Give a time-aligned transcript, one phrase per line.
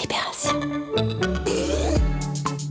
[0.00, 0.60] Libération.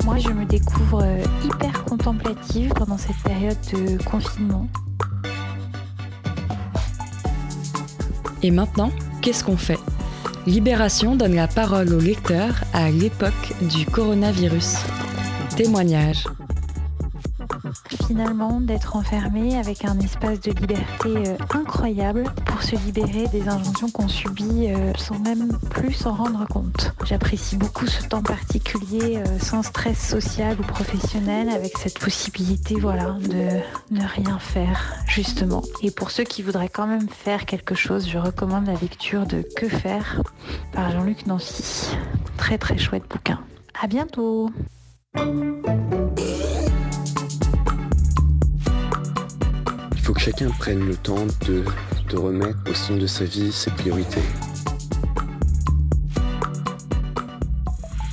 [0.05, 4.67] Moi, je me découvre euh, hyper contemplative pendant cette période de confinement.
[8.43, 9.79] Et maintenant, qu'est-ce qu'on fait?
[10.45, 14.75] Libération donne la parole au lecteur à l'époque du coronavirus.
[15.55, 16.25] Témoignage
[18.11, 23.89] finalement d'être enfermé avec un espace de liberté euh, incroyable pour se libérer des injonctions
[23.89, 26.93] qu'on subit euh, sans même plus s'en rendre compte.
[27.05, 33.15] J'apprécie beaucoup ce temps particulier euh, sans stress social ou professionnel avec cette possibilité voilà
[33.21, 35.61] de ne rien faire justement.
[35.81, 39.41] Et pour ceux qui voudraient quand même faire quelque chose, je recommande la lecture de
[39.55, 40.21] Que faire
[40.73, 41.95] par Jean-Luc Nancy.
[42.35, 43.39] Très très chouette bouquin.
[43.81, 44.49] À bientôt.
[50.13, 51.63] Que chacun prenne le temps de,
[52.09, 54.21] de remettre au centre de sa vie ses priorités.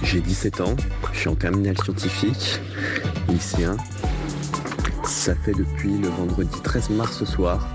[0.02, 0.76] J'ai 17 ans,
[1.12, 2.60] je suis en terminale scientifique,
[3.28, 3.76] lycéen.
[5.04, 7.68] Ça fait depuis le vendredi 13 mars ce soir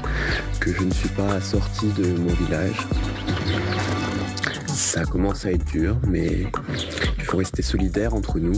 [0.60, 2.88] que je ne suis pas sorti de mon village.
[4.68, 6.48] Ça commence à être dur, mais
[7.18, 8.54] il faut rester solidaire entre nous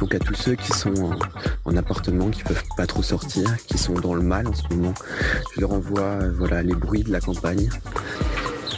[0.00, 1.10] donc à tous ceux qui sont
[1.64, 4.94] en, appartement, qui peuvent pas trop sortir, qui sont dans le mal en ce moment,
[5.54, 7.68] je leur envoie euh, voilà, les bruits de la campagne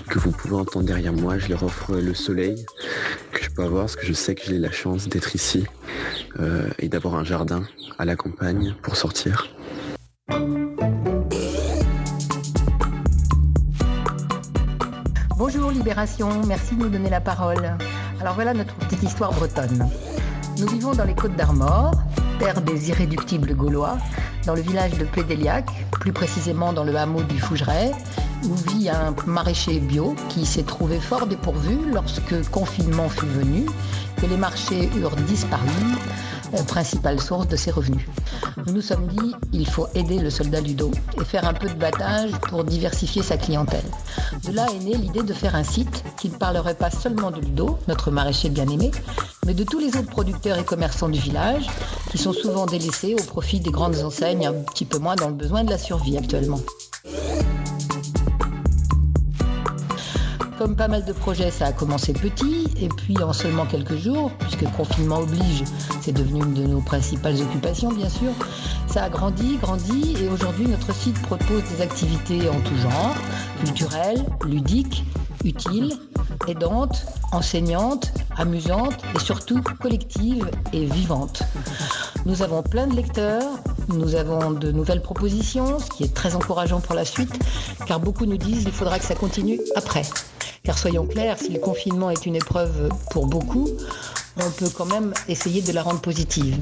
[0.09, 1.39] que vous pouvez entendre derrière moi.
[1.39, 2.67] Je leur offre le soleil
[3.33, 5.67] que je peux avoir parce que je sais que j'ai la chance d'être ici
[6.41, 7.65] euh, et d'avoir un jardin
[7.99, 9.49] à la campagne pour sortir.
[15.37, 17.77] Bonjour Libération, merci de nous donner la parole.
[18.21, 19.89] Alors voilà notre petite histoire bretonne.
[20.59, 21.93] Nous vivons dans les Côtes d'Armor,
[22.39, 23.99] terre des irréductibles gaulois,
[24.47, 27.93] dans le village de Plédéliac, plus précisément dans le hameau du Fougeray,
[28.45, 33.67] où vit un maraîcher bio qui s'est trouvé fort dépourvu lorsque confinement fut venu,
[34.17, 35.69] que les marchés eurent disparu,
[36.67, 38.07] principale source de ses revenus.
[38.67, 40.91] Nous nous sommes dit, il faut aider le soldat du dos
[41.21, 43.85] et faire un peu de battage pour diversifier sa clientèle.
[44.45, 47.41] De là est née l'idée de faire un site qui ne parlerait pas seulement de
[47.41, 48.91] Ludo, notre maraîcher bien-aimé,
[49.47, 51.67] mais de tous les autres producteurs et commerçants du village,
[52.11, 55.35] qui sont souvent délaissés au profit des grandes enseignes, un petit peu moins dans le
[55.35, 56.61] besoin de la survie actuellement.
[60.63, 64.31] Comme pas mal de projets, ça a commencé petit, et puis en seulement quelques jours,
[64.39, 65.65] puisque confinement oblige,
[66.01, 68.31] c'est devenu une de nos principales occupations, bien sûr,
[68.87, 73.13] ça a grandi, grandi, et aujourd'hui notre site propose des activités en tout genre,
[73.65, 75.05] culturelles, ludiques,
[75.45, 75.99] utiles,
[76.47, 81.43] aidantes, enseignantes, amusantes et surtout collectives et vivantes.
[82.25, 83.51] Nous avons plein de lecteurs,
[83.89, 87.37] nous avons de nouvelles propositions, ce qui est très encourageant pour la suite,
[87.85, 90.05] car beaucoup nous disent qu'il faudra que ça continue après.
[90.65, 93.69] Car soyons clairs, si le confinement est une épreuve pour beaucoup,
[94.37, 96.57] on peut quand même essayer de la rendre positive.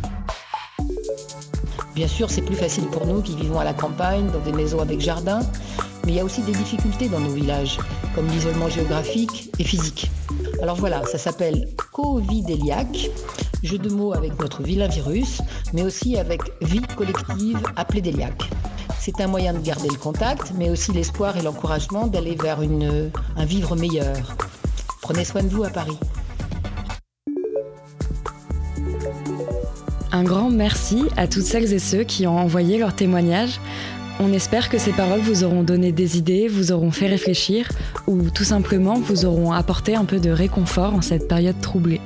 [1.95, 4.81] Bien sûr, c'est plus facile pour nous qui vivons à la campagne, dans des maisons
[4.81, 5.41] avec jardin,
[6.05, 7.79] mais il y a aussi des difficultés dans nos villages,
[8.15, 10.11] comme l'isolement géographique et physique.
[10.63, 13.11] Alors voilà, ça s'appelle Covidéliac,
[13.63, 15.43] jeu de mots avec notre vilain virus,
[15.75, 18.49] mais aussi avec vie collective appelée Déliac.
[19.03, 23.45] C'est un moyen de garder le contact, mais aussi l'espoir et l'encouragement d'aller vers un
[23.47, 24.37] vivre meilleur.
[25.01, 25.97] Prenez soin de vous à Paris.
[30.13, 33.59] Un grand merci à toutes celles et ceux qui ont envoyé leur témoignage.
[34.21, 37.71] On espère que ces paroles vous auront donné des idées, vous auront fait réfléchir
[38.07, 42.03] ou tout simplement vous auront apporté un peu de réconfort en cette période troublée.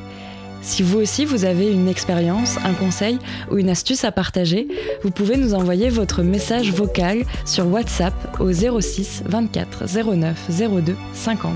[0.64, 3.19] Si vous aussi vous avez une expérience, un conseil
[3.50, 4.66] ou une astuce à partager,
[5.02, 9.84] vous pouvez nous envoyer votre message vocal sur WhatsApp au 06 24
[10.16, 11.52] 09 02 50.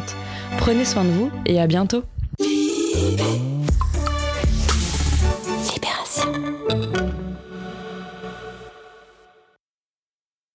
[0.58, 2.04] Prenez soin de vous et à bientôt.